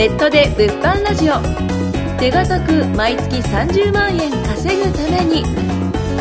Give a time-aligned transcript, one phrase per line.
[0.00, 1.34] ネットで物販ラジオ。
[2.18, 5.44] 手堅く毎月30万円稼ぐために。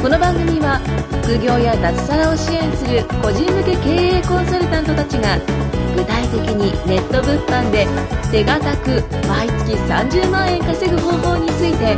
[0.01, 0.81] この番組は
[1.23, 5.39] 副業や脱サラを支援する個人向け経営コンサルタントたちが
[5.95, 7.87] 具体的にネット物販で
[8.29, 11.95] 手堅く毎月30万円稼ぐ方法について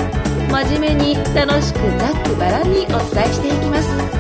[0.51, 4.10] 真面目に楽しくざっくばらんにお伝えしていきます。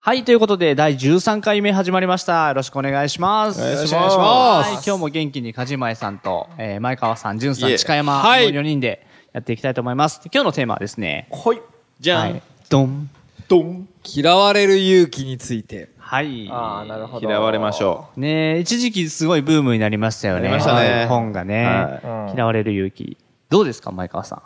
[0.00, 2.48] はい、ということで、第13回目始まりました。
[2.48, 3.60] よろしくお願いします。
[3.60, 10.20] お願いしますはい、今日も元気に梶前さんと、えー前川さん、淳さん、いえ近山のはい4人でやっていきたいと思います。
[10.32, 11.60] 今日のテーマはですね、はい。
[12.00, 12.30] じゃん。
[12.30, 13.10] はい、ドン。
[13.48, 13.88] ドン。
[14.04, 15.90] 嫌われる勇気について。
[15.98, 16.48] はい。
[16.48, 17.28] ああ、なるほど。
[17.28, 20.42] 嫌われましょねえ一時期すごいブームになりましたよね。
[20.42, 23.18] なりましたねはい本がね、はい嫌われる勇気。
[23.50, 24.42] どうですか、前川さん？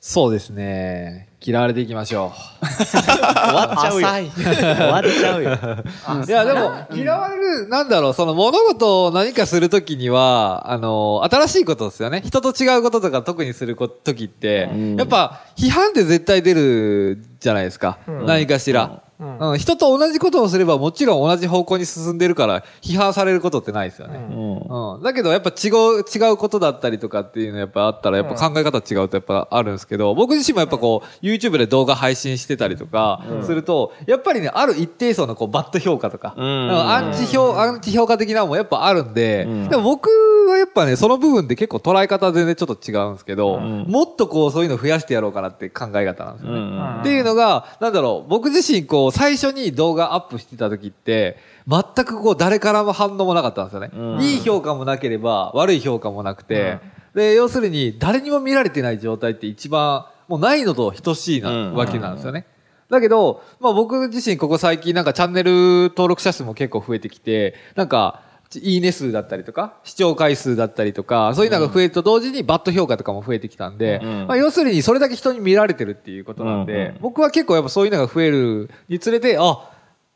[0.00, 1.29] そうですね。
[1.42, 4.06] 嫌われていきましょ終わっちゃうよ。
[4.06, 5.50] 終わっちゃうよ。
[5.52, 6.26] う。
[6.28, 12.22] いや、でも、嫌われる、なんだろう、その物事を何かするときには、あの、新しいことですよね。
[12.26, 17.98] 人と違うこととか特にするときって、やっぱ、批判って絶対出るじゃないですか。
[18.06, 19.02] 何かしら。
[19.20, 19.58] うん。
[19.58, 24.16] 人と同じことをすればもちろん同じ方向に進んでるから批判されることってないですよね。
[24.16, 25.02] うん。
[25.02, 36.40] だけどやっぱ違う、違うことだったりとかっていうのやっぱあったらやっぱ考え方違うとやっぱあるんですけど、僕自身もやっぱこう YouTube で動画配信してたりとかすると、やっぱりね、ある一定層のこうバッド評価とか、ん。
[36.40, 40.08] アンチ評、アンチ評価的なのもやっぱあるんで、でも僕
[40.48, 46.82] はやっぱね、その部分で結構捉え方は全然ちょっと違うんですけど、もっとこうそういうの増やしてやろうかなって考え方なんですよね。
[47.00, 51.36] っていうのが、なんだろう、僕自身こう、最初に動画アップしてた時って、
[51.68, 53.90] 全くこう、誰からも反応もなかったんですよね。
[54.24, 56.78] いい評価もなければ、悪い評価もなくて、
[57.14, 62.46] で、要するに、誰にも見られてない状態って一番、もうないのと等しいな、うんわけなんですよね。
[62.88, 65.52] だけど、まあ僕自身ここ最近なんかチャンネル
[65.90, 68.22] 登録者数も結構増えてきて、なんか、
[68.58, 79.70] いいね数だったりとか、視聴回数だったりとか、そういうのが増えると同時にバッド評価とかも増えてきたんで、うんまあ要するにそれだけ人に見られてるっていうことなんで、うんうん僕は結構やっぱそういうのが増えるにつれて、あ、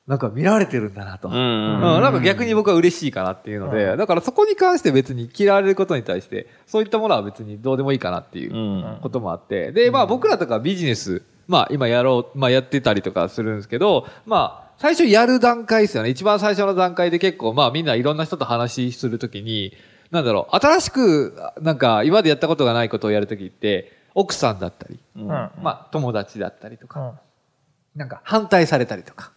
[0.07, 1.29] なんか見られてるんだなと。
[1.29, 1.31] う。
[1.31, 1.81] うんうん。
[1.81, 16.11] なんか逆に僕は嬉しいかなっていうので、だからそこに関して別に嫌われることに対して、そういったものは別にどうでもいいかなっていううんこともあって、で、まあ僕らとかビジネス、まあ今やろう、まあやってたりとかするんですけど、まあ最初やる段階ですよね。
[16.11, 19.73] 一番最初の段階で結構まあみんないろんな人と話するときに、
[20.11, 25.27] なんだろう、新しく、なんか今までやったことがないことをやるときって、奥さんだったり、うん。
[25.27, 27.13] まあ友達だったりとか、うん
[27.95, 29.31] なんか反対されたりとか、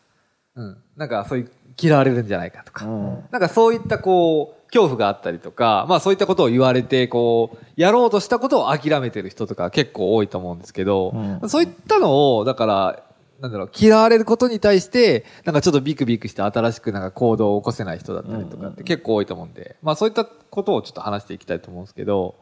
[0.55, 0.77] うん。
[0.95, 13.03] なんかそういう嫌われるんじゃないかとか、うんなんかそういったこう、恐怖があったりとか、まあそういったことを言われて、こう、やろうとしたことを諦めてる人とか結構多いと思うんですけど、うそういったのを、だから、
[13.39, 22.35] なんだろう、嫌われることに対して、なんかちょっとビクビクして新しくなんか行動を起こせない人だったりとかって結構多いと思うんで、まあそういったことをちょっと話していきたいと思うんですけど、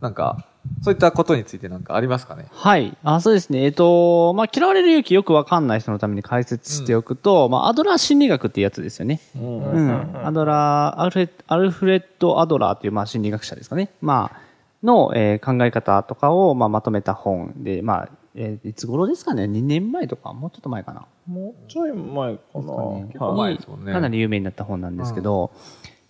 [0.00, 0.46] なんか、
[0.82, 2.46] そういったことについてなんかありますかね？
[2.50, 2.96] はい。
[3.04, 3.64] あ、そうですね。
[3.64, 9.20] えっと、まあ、嫌われる勇気よくわかんない人のために解説しておくと、まあ、アドラー心理学っていうやつですよね。
[9.36, 9.62] うん。
[9.72, 10.26] うん。
[10.26, 13.90] アドラー、アルフレアルフレッド・アドラーという、まあ、心理学者ですかね。
[14.00, 14.40] まあ、
[14.82, 21.06] の、えー考え方とかを、まあ、まとめた本で、まあ、えーいつ頃ですかね ?2 年前とか、もうちょっと前かな？
[21.26, 22.60] もうちょい前かな。
[22.60, 25.52] ね構前ですもんねかなり有名になった本なんですけど、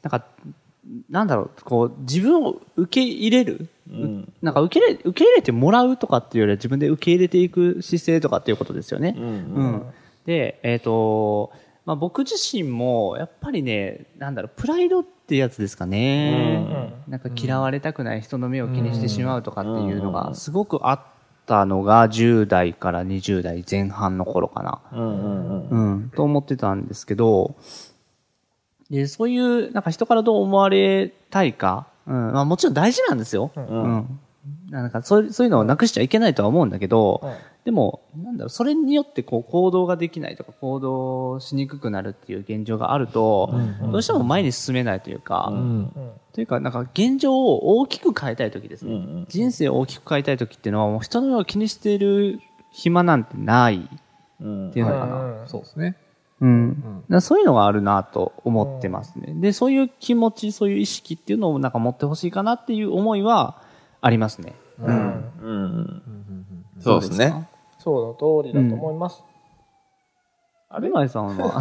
[0.03, 0.25] なんか、
[1.09, 4.33] なんだろう、こう、自分を受け入れる、うん。
[4.43, 9.15] なんか受け入れ、受け入れてもらうとかっていうよりは自分で受け入れていく姿勢とかっていうことですよね。
[9.17, 9.29] うんう
[9.65, 9.83] ん
[10.25, 11.53] で、えっ、と、
[11.85, 16.95] まあ、僕自身も、やっぱりね、なんだろう、プライドってやつですかね。
[17.09, 21.03] なんか嫌われたくない人の目を気にしてしまうとかっていうのがすごくあっ
[21.47, 24.81] たのが10代から20代前半の頃かな。
[24.93, 25.93] うんうんうん。
[25.93, 27.55] うん、と思ってたんですけど、
[28.91, 33.51] で、そういう、なんか人からどう思われたいか、うん、まあもちろん大事なんですよ。
[33.57, 34.21] うん。
[34.71, 37.23] なんかそういう、そういうのをなくしちゃいけないとは思うんだけど、
[37.65, 43.55] でも、なんだろう、それによってこう行動ができないとか行動しにくくなるっていう現状があると、
[43.91, 45.53] どうしても前に進めないというか、
[46.33, 49.25] というか、なんか現状を大きく変えたい時ですね。
[49.29, 52.41] 人生を大きく変えたい時っていうのは、もう人の目を気にしている
[52.71, 53.89] 暇なんてない
[54.41, 55.47] うんっていうのかな。
[55.47, 55.97] そうですね。
[56.41, 56.71] うん。
[56.75, 59.33] だからそういうのがあるなと思ってますね。
[59.41, 63.63] で、そういう気持ち、そういう意識っていうのをなんか持ってほしいかなっていう思いは
[64.05, 64.55] ありますね。
[64.79, 65.33] うん。
[65.41, 66.03] うん。
[66.79, 67.49] そうですね。
[67.79, 69.23] そうの通りだと思います。
[70.69, 71.59] はじまえさんは、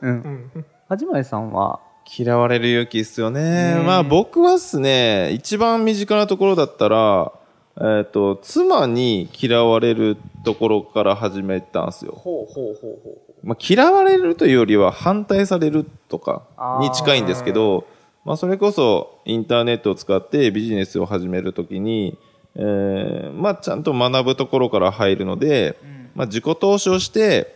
[0.00, 0.50] うん。
[0.88, 1.80] はじまえさんは、
[2.16, 3.74] 嫌われる勇気っすよね。
[3.74, 7.32] ねまあ僕はっすね、一番身近なところだったら、
[7.80, 12.12] えっ、と、妻に嫌われるところから始めたんですよ。
[12.12, 13.10] ほうほうほうほ
[13.42, 13.46] う。
[13.46, 16.42] まあ、嫌われるというよりは反対されるとか
[16.80, 17.86] に近いんですけど、
[18.24, 22.18] まあ、それこそインターネットを使ってビジネスを始めるときに、
[22.56, 25.76] えーまあ、ちゃんと学ぶところから入るので、
[26.14, 27.54] まあ、自己投資をして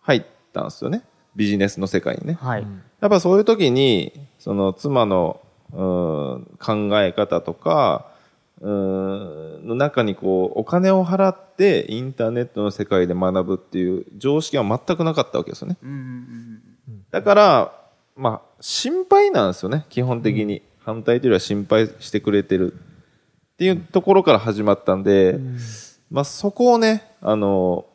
[0.00, 0.22] 入っ
[0.52, 1.02] たんですよね。
[1.34, 2.34] ビジネスの世界にね。
[2.34, 2.66] はい。
[3.00, 5.40] やっぱそういう時に、その妻の、
[5.72, 8.06] うん考え方とか、
[8.60, 15.78] うんの中にこう、お金を払ってインターネットの世界で学ぶっていう常識は全くなかったわけですよね。
[17.10, 17.81] だから、
[18.16, 20.62] まあ、心配なんですよね、基本的に。
[20.84, 25.38] 反対というよりは心配してくれてるっていうところから始まったんで、
[26.10, 27.86] まあそこをね、あの、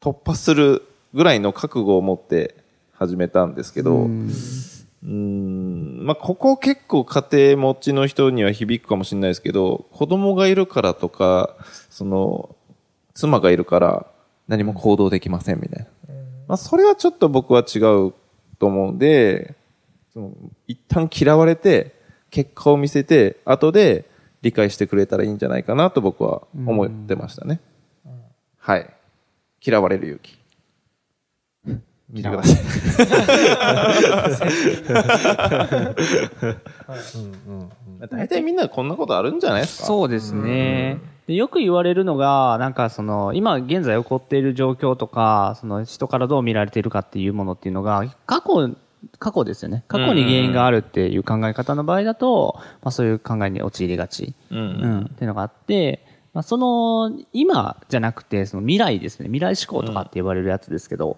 [0.00, 0.82] 突破する
[1.12, 2.54] ぐらいの覚悟を持って
[2.92, 11.56] 始めたんですけど、うーん、まあここ結構家庭持ちの人には響くかもしれないですけど、子供がいるからとか、
[11.88, 12.54] その、
[13.14, 14.06] 妻がいるから
[14.46, 16.14] 何も行動できませんみたいな。
[16.46, 18.14] まあそれはちょっと僕は違う
[18.60, 19.56] と思うんで、
[20.12, 20.32] その
[20.68, 21.98] 一旦嫌われて、
[22.30, 24.04] 結果を見せて、後で
[24.42, 27.60] 理解してくれたらいいんじゃないかなと僕は思ってましたね。
[28.58, 28.88] はい。
[29.64, 30.38] 嫌われる勇気。
[32.10, 32.60] 見てください。
[38.10, 40.98] 大体みんなこんなことあるんじゃないですかそうですね。
[41.30, 48.74] でよく言われるのが、なんかその、今現在起こっている状況とか、その人からどう見られているかっていうものっていうのが、過去、
[49.20, 49.84] 過去ですよね。
[49.86, 54.34] 過去に原因があるっていう考え方の場合だと、まあそういう考えに陥りがち。
[54.50, 56.04] うんうん、っていうのがあって、
[56.34, 59.26] まあ、その、今じゃなくて、その未来ですね。
[59.26, 61.16] 未来思考とかって呼ばれるやつですけど、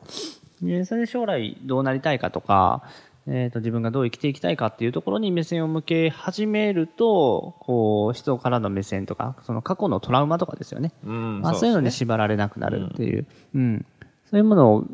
[0.61, 2.83] でそれで将来どうなりたいかとか、
[3.27, 10.93] えっ、と、自分がどう生きていきたいかっていうところに目線を向け始めると、こう、人からの目線とか、その過去のトラウマとかですよね。
[11.05, 13.87] うんまあ、そういうのに縛られなくなるっていう、うん、
[14.31, 14.85] そういうもの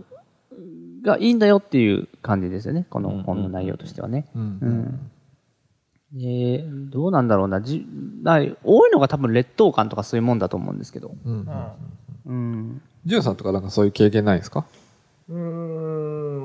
[1.03, 2.87] がいいんだよっていう感じですよね。
[2.91, 4.27] この本の内容としてはね。
[4.35, 5.11] うん
[6.11, 7.61] でどうなんだろうな。
[7.61, 7.87] じ
[8.23, 11.15] だ多いのが多分劣等感とかそういうもんだと思うんですけど。
[12.27, 12.81] うん。
[13.05, 14.65] ジュンさんとかなんかそういう経験ないですか？
[15.29, 15.39] うーん、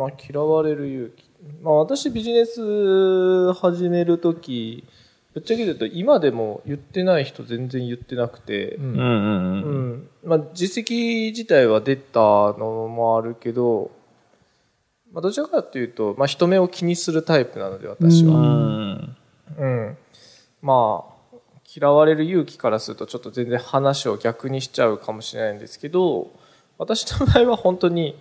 [0.04, 1.24] まあ、嫌われる勇気。
[1.62, 4.84] まあ、私ビジネス始めるとき、
[5.34, 9.92] ぶっちゃけ言うと今でも言ってない人全然言ってなくて、うんうんううん。
[9.94, 10.10] ん。
[10.26, 13.92] まあ、実績自体は出たのもあるけど、
[15.14, 18.40] まあ、どちらかというと、まあ、人目を気にするタイプなので、私うは。
[18.42, 19.18] ん。
[19.58, 19.98] うん。
[20.62, 21.38] まあ、
[21.76, 26.32] 嫌われる勇気からするとちょっと全然話を逆にしちゃうかもしれないんですけど、
[26.78, 28.16] 私の場合は本当に、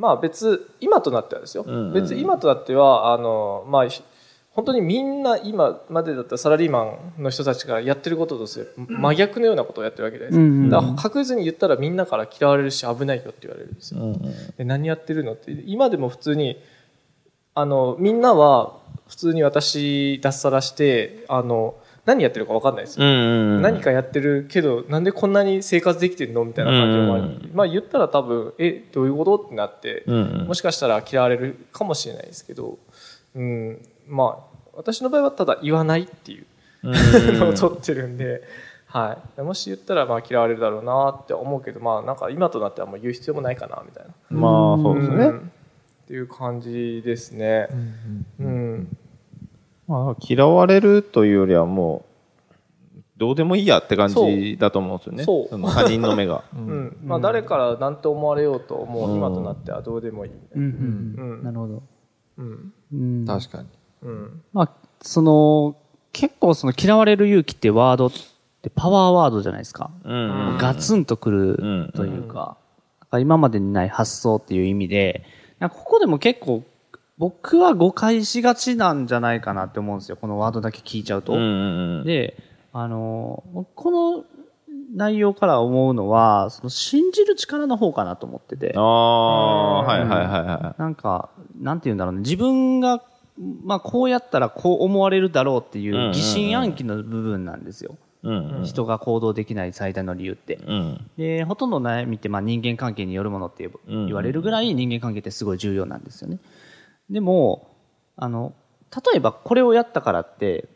[0.00, 1.64] まあ別、今となってはですよ。
[1.66, 4.02] うんうん別、今となっては、あの、まあ、ひ
[4.52, 6.82] 本当にみんな今までだったらサラリーマ
[7.18, 10.42] ンの人たちがやってることとする真逆のようなことをやってるわけじゃないですか。
[10.42, 14.00] うんうんだから確実に言ったらみんなから嫌われるし危ないよって言われるんですよ。
[14.58, 16.60] で何やってるのって今でも普通に
[17.54, 18.76] あのみんなは
[19.08, 23.62] 普通に私脱サラしてあの何やってるか分かんないですよ、うん。
[23.62, 32.78] 何かやってるけどなんでこんなに生活できてるのみたいな感じで思われる、うんまあ言ったら多分えどういうことってなって、うんもしかしたら嫌われるかもしれないですけど、
[33.34, 36.46] うん、まあ私の場合はただ言わないっていう。
[36.82, 38.42] のを 取ってるんで、
[38.86, 44.12] はい、もし言ったらまあ嫌われるだろうなって思うけどまあなんか今となってはもう言う必要もないかなみたいな。
[44.30, 45.16] まあ、そうですね。
[45.26, 45.38] うん。
[45.38, 47.68] っていう感じですね。
[48.40, 48.96] うん。
[49.90, 52.04] まあ、嫌われるというよりはも
[52.94, 55.24] う、どうでもいいやって感じだと思うんですよね。
[55.24, 56.44] そうの他人の目が。
[56.54, 56.96] うん。
[57.04, 60.32] まあ誰から何と思われようともう今となってはどうでもいい。
[60.54, 61.82] うんうんうんなるほど。
[62.38, 62.72] うん。
[62.92, 63.68] うん、確かに。
[64.02, 64.42] うん。
[64.52, 64.70] まあ、
[65.02, 65.76] その、
[66.12, 68.10] 結構その嫌われる勇気ってワードっ
[68.62, 69.90] てパワーワードじゃないですか。
[70.04, 70.56] うん。
[70.58, 72.56] ガツンとくるというか、
[73.00, 75.24] なんか今までにない発想っていう意味で、
[75.60, 76.62] ここでも結構
[77.20, 80.16] 僕は誤解しがちなんじゃないかなって思うんですよ。
[80.16, 81.34] このワードだけ聞いちゃうと。
[81.34, 84.24] うんうんで、あの、この
[84.94, 88.80] 内容から思うのは、その信じる力の方かなと思っててあ。
[88.80, 91.28] あ、はいはいはいはなんか、
[91.60, 92.20] なんて言うんだろうね。
[92.20, 93.02] 自分が、
[93.64, 97.96] まあこうやったらこう思われるだろうっていんうんううん疑心暗鬼の部分なんですよ。
[98.24, 98.28] い。
[98.28, 100.58] うん人が行動できない最大の理由って。
[100.66, 101.10] うん。
[101.18, 106.38] で、ほとんどの悩みって、まあ、人間関係によるものって言われるぐらい人間関係ってすごい重要なんですよね。
[107.10, 107.76] でも、
[108.16, 108.54] あの、
[109.12, 110.68] 例えばこれをやったからって、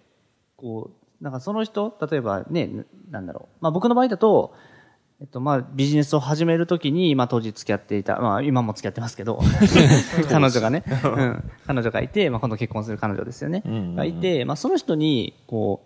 [0.56, 3.58] こう、なんかその人、例えばね、ななんだろう。
[3.60, 4.54] まあ僕の場合だと、
[5.20, 9.40] えっと、まあ、ビジネスを始めるときに、まあ、当時付き合っていた、まあ、今も付き合ってますけど、
[10.28, 13.62] 彼女がね、うん、彼女がいて、まあ、今度結婚する彼女ですよね。
[13.64, 15.82] うんうんうんがいて、まあ、その人に、こ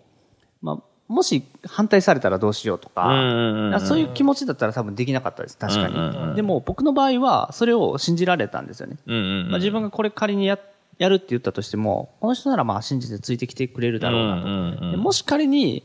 [0.61, 6.35] う、まあ、もし反対されたらどうしようとか、そういう気持ちだったら多分できなかったです、確かに。
[6.35, 8.97] でも僕の場合は、それを信じられたんですよね。
[9.49, 10.59] まあ、自分がこれ仮にや
[10.99, 14.97] やるって言ったとしても、この人ならまあ信じてついてきてくれるだろうなと。
[14.97, 15.83] もし仮に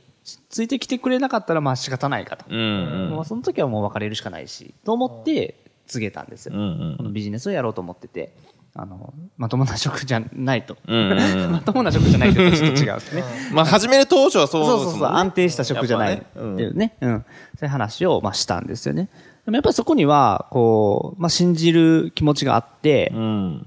[0.50, 2.52] ついてきてくれなかったらまあ仕方ないかと。
[2.52, 5.54] まあその時はもう別れるしかないし、と思って
[5.87, 6.52] 告げたんですよ。
[6.52, 6.59] こ
[7.02, 8.35] のビジネスをやろうと思ってて、
[8.76, 10.76] あの、まともな職じゃないと。
[10.87, 13.23] うんうんまともな職じゃないとちょっと違うんですね。
[13.52, 17.25] まあ、始める当初はそうそうですもんねそうそう、安定した職じゃないってぱねいうね、うん。
[17.57, 19.09] そういう話を、まあ、したんですよね。
[19.45, 23.66] でもやっぱりそこには、こう、まあ、信じる気持ちがあってう、ん。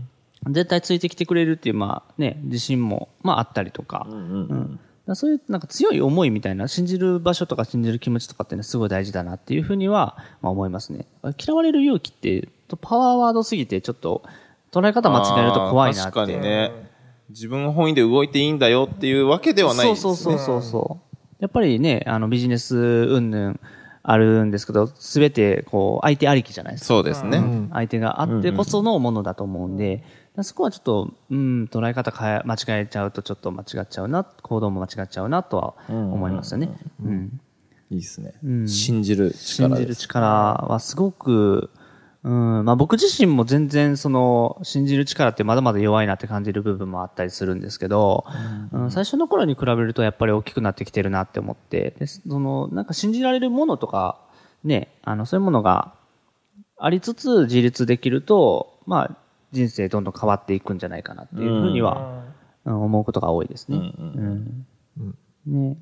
[0.50, 4.80] 絶対ついてきてくれるっていう、まあ、ね、自信も、まあ、あったりとか、うんうんうん
[5.16, 11.06] そういう、なんか強い思いみたいな、信じる場所とか信じる気持ちとかっていうのはすごい大事だなっていうふうには、まあ、思いますね。
[11.42, 12.50] 嫌われる勇気って、
[12.82, 14.24] パワーワードすぎて、ちょっと、
[14.72, 16.12] 捉え方間違えると怖いなって。
[16.12, 16.72] 確かにね。
[17.30, 20.02] 自分本位で動いていいんだよっていうわけではないですね。
[20.02, 21.18] そうそうそうそうそう。
[21.40, 23.60] やっぱりね、あのビジネス云々
[24.04, 26.88] あるんですけど、すべてこう相手ありきじゃないですか。
[26.88, 27.68] そうですね。
[27.74, 30.04] 相手があってこそのものだと思うんで、
[30.44, 36.70] そこはちょっと、うん、捉え方変え、間違えちゃうとちょっと間違っちゃうな、行動も間違っちゃうなとは思いますよね。
[37.04, 37.42] うん。
[37.90, 38.34] いいですね。
[38.46, 39.96] ん信じる信じる。
[39.96, 40.28] 力
[40.70, 41.72] はすごく、
[42.28, 48.26] うん、まあ僕自身も全然その、信じる力ってまだまだ弱いなって感じる部分もあったりするんですけど、
[48.74, 48.92] うん。
[48.92, 54.20] 最初の頃に比べるとやっぱり大きくなってきてるなって思って、でその、なんか信じられるものとか、
[54.66, 55.94] ね、あの、そういうものが
[56.78, 59.18] ありつつ自立できると、まあ、
[59.54, 62.24] 人生どんどん変わっていくんじゃないかなっていうふうには、
[62.66, 62.84] うん。
[62.84, 63.78] 思うことが多いですね。
[63.78, 64.66] うん
[65.46, 65.78] ね。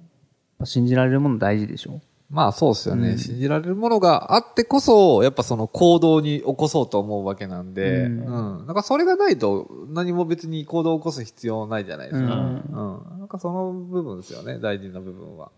[0.63, 2.01] 信じられるもの大事でしょ？
[2.29, 8.65] まあそうですよね、信じられるものがあってこそ、やっぱその行動に起こそうと思うわけなんで、ううんん。
[8.65, 12.33] なんかそれがないと何も別に行動を起こす必要ないじゃないですか。
[12.33, 13.19] ううんん。
[13.19, 15.51] なんかその部分ですよね、大事な部分は。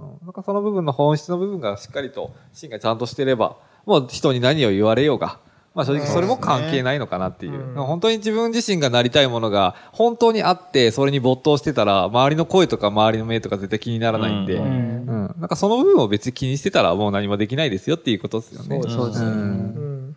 [0.00, 0.26] うん。
[0.26, 5.40] なんかその部分の本質の部分がしっかりと芯がちゃんとしてれば、もう人に何を言われようが、
[5.78, 7.52] まあ正直それも関係ないのかなっていう。
[7.52, 15.34] うん本当に自分自身がなりたいものが本当にあって、それに没頭してたら、周りの声とか周りの目とか絶対気にならないんで、うんうん。
[15.38, 18.80] なんかその部分を別に気にしてたらもう何もできないですよっていうことですよね。
[18.88, 19.26] そうですね。
[19.26, 20.16] んうん。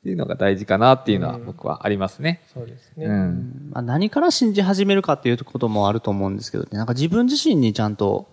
[0.00, 2.42] っていうのが大事かなっていうのは僕はありますね。
[2.52, 3.06] そうですね。
[3.06, 3.70] うん。
[3.72, 8.26] まあ、何から信じ始めるかっていうこともあると思うんですけどね、なんか自分自身にちゃんと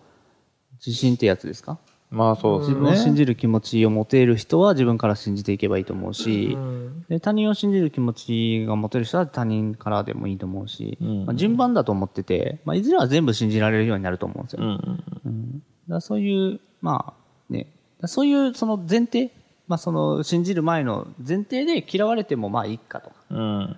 [0.84, 1.78] 自信ってやつですか？
[2.14, 3.18] まあそうです自分を信ね。
[3.18, 14.60] じる気持ちを持てる人は自分から信じていけばいいと思うし、うんで他人を信じる気持ちが持てる人は他人からでもいいと思うし、うんまあ、順番だと思ってて、まあ、いずれは全部信じられるようになると思うんですよ。
[14.64, 17.68] うんだからそういう、まあね、
[18.06, 19.32] そういうその前提、
[19.68, 23.16] まあその信じる前の前提で嫌われてもまあいいかとか。
[23.32, 23.76] うん。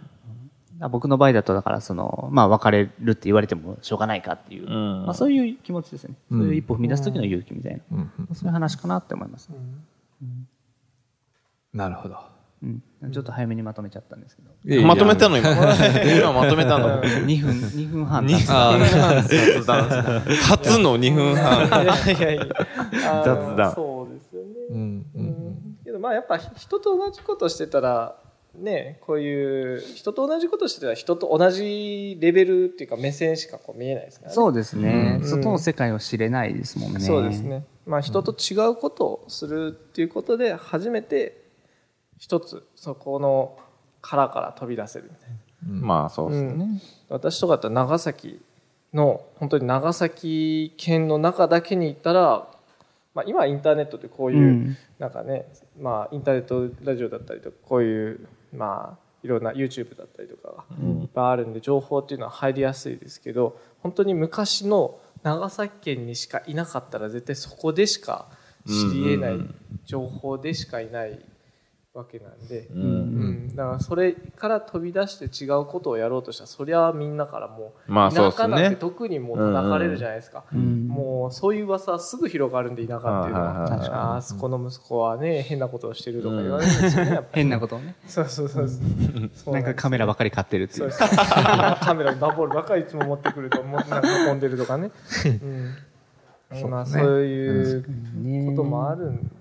[0.89, 6.15] 僕の場合だと、だから、その、まあ、別れるって言われてもしょうがないかっていう、んまあ、そういう気持ちですね。
[6.29, 8.36] そういう一歩踏み出す時の勇気みたいな、うん。
[8.36, 9.55] そういう話かなって思います、ね
[11.74, 12.17] なるほど。
[12.63, 13.12] うん。
[13.12, 14.50] ちょっと早めにまとめちゃったんですけど。
[14.65, 15.50] いやいやまとめたの今。
[16.17, 19.27] 今まとめたの？2分、2分半経2つ。
[19.27, 20.20] 分雑談。
[20.22, 21.67] 初の2分半。
[21.84, 22.46] いやいやいや。
[23.24, 24.48] 雑談そうですよね。
[24.72, 25.05] うん。
[25.13, 25.20] う。
[25.20, 28.15] うんんけどまあやっぱ人と同じことしてたら、
[28.59, 34.35] ね、こういう人と同じことしてたら人と同じレベルっていうか目線しかこう見えないですからね。
[34.35, 37.00] そうですね、うん外の世界を知れないですもんね。
[37.00, 37.41] そうです。
[37.41, 37.65] ね。
[37.85, 41.43] まあ人と違うことをするっていうことで初めて
[42.17, 43.57] 一つそこの
[44.01, 45.35] 殻から飛び出せるみたいな。
[45.88, 46.81] まあそうですね。
[47.09, 48.41] 私とかだったら長崎
[48.93, 52.47] の本当に長崎県の中だけに行ったら、
[53.13, 55.45] まあ、今はインターネットでこういう、うんなんかね、
[55.79, 60.63] まあ、インターネットラジオだったりとかこういう、まあ、いろんな YouTube だったりとかが
[61.01, 68.27] いっぱいあるんで情報っていうのは入りやすいですけど本当に昔の長崎県にしかいなかったら絶対そこでしか
[68.67, 69.39] 知り得ない
[69.85, 71.19] 情報でしかいない
[71.95, 72.67] わけなんで。
[72.73, 72.81] うん。
[72.81, 78.75] うん、だからそれから飛び出して違うことをやろうとしたらそりゃみんなからもうまあ田舎なんてね。
[78.75, 80.87] 特にもう叩かれるじゃないですか、ん。
[80.87, 87.41] もうそういう噂はすぐ広がるんで田舎っていうのは、ああそこの息子はね変なことをしてるとか言われるんですよね、やっぱり。
[87.41, 87.95] 変なことをね。
[88.05, 88.67] そうそうそう
[89.33, 89.53] そう。
[89.55, 90.91] なんかカメラばっかり買ってるっていう。
[90.91, 94.91] カメラに段ボールばっかりいつも持ってくると思ってなんか運んでるとかね、
[95.25, 95.75] うん。
[96.69, 97.83] まあそういう
[98.47, 99.31] こともあるん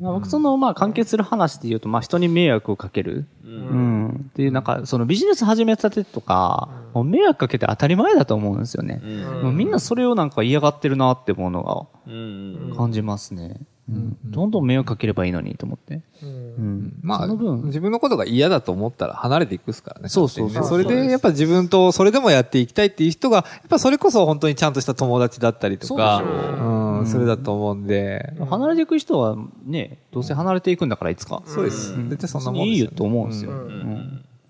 [0.00, 3.26] 僕その、まあ、関係する話で言うと、まあ、人に迷惑をかける。
[3.44, 4.26] うん。
[4.30, 9.00] っていう、なんか、そのビジネス始めたてとか、もう迷惑かけて当たり前だと思うんですよね。
[9.42, 12.70] もうみんなそれをなんか嫌がってるなって思うのうん。
[12.70, 13.60] が感じますね。
[13.90, 14.16] うん。
[14.24, 16.00] どんどん迷惑かければいいのにと思って。
[16.22, 16.28] うん。
[16.28, 16.92] うん。
[17.02, 20.08] まあ、その分、自分のことが嫌だと思ったら離れていくっすからね。
[20.08, 20.50] そうそう。
[20.50, 31.42] そうそれで、やっぱ自分とそれでもやっていきたいっていう人が、やっぱそれこそ本当にちゃんとした友達だったりとか、そうでしょうん、それだと思うんで、離れていく人はね、どうせ離れていくんだからいつか。
[31.46, 31.96] そうです。
[31.96, 32.08] ん。
[32.08, 33.52] 絶対そんなもんですよ、いいよと思うんですよ、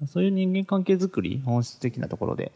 [0.06, 2.52] そういう人間関係づくり、本質的なところで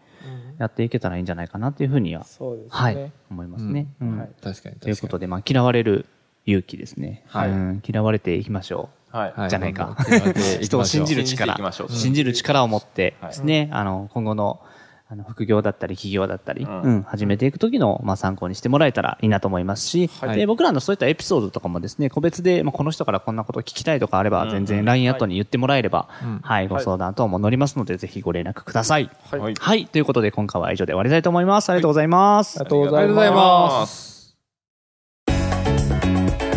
[0.59, 2.69] やっていけたらいいんじゃないかなっていうふうには、そうですね。
[2.71, 3.87] はい、思いますね。
[4.01, 4.19] うん。
[4.19, 4.29] はい。
[4.43, 4.77] 確かに確かに。
[4.81, 6.07] ということで、まあ、嫌われる
[6.47, 7.25] 勇気ですね。
[7.27, 7.51] はい。
[7.51, 7.83] うん。
[7.87, 9.33] 嫌われていきましょはい。
[9.37, 9.51] はい。
[9.51, 9.97] じゃないか。
[10.61, 11.55] 人を信じる信じてい。
[11.55, 14.61] きましょう信じる力を持ってですね、あの、今後の、
[15.07, 16.81] あの、副業だったり、企業だったり、うん。
[16.81, 20.39] うん、始めていく時の、まあ、参考にしてもらえたらいいなと思いますし、はい。
[20.39, 26.39] で、僕らのそういったエピソードとかもですね、個別で、まあ、この人からこんなこと聞きたいとかあれば、全然 LINE アットに言ってもらえれば、うん。
[26.43, 29.11] はい、ご相談等も乗りますので、ぜひご連絡ください。
[29.31, 29.41] はい。
[29.41, 29.55] はい。
[29.59, 31.69] はい、ということで、今回は以上で終わりたいと思います。
[31.69, 32.59] ありがとうございます。
[32.61, 33.81] ありがとうございありがとうございま。
[33.81, 34.15] ます。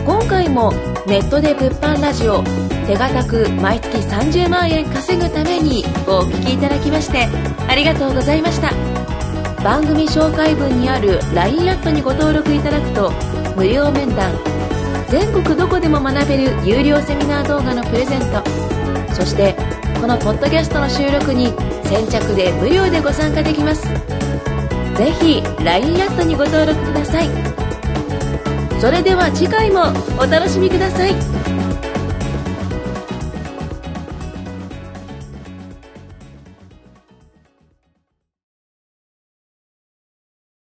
[0.06, 0.72] 今回も
[1.06, 7.28] ネットで物販ラジオ手堅く毎月30万円稼ぐためにをお聞きいただきまして
[7.68, 8.72] ありがとうございました。
[9.64, 13.12] 番組紹介文にある LINE アットにご登録いただくと
[13.58, 14.32] 無料面談
[15.10, 18.42] 全国どこでも学べる有料セミナー動画のプレゼント
[19.14, 19.56] そして
[20.00, 21.48] このポッドキャストの収録に
[21.84, 23.84] 先着で無料でご参加できます。
[24.96, 27.30] ぜひ LINE アットにご登録ください。
[28.80, 31.37] それでは次回もお楽しみください。